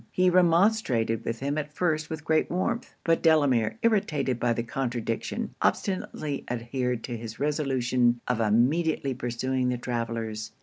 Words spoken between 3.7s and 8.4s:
irritated by contradiction, obstinately adhered to his resolution of